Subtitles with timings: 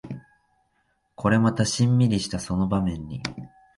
[1.13, 3.21] これまたシンミリしたその場面に